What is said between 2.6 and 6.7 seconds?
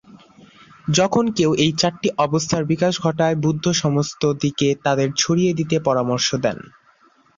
বিকাশ ঘটায়, বুদ্ধ সমস্ত দিকে তাদের ছড়িয়ে দিতে পরামর্শ দেন।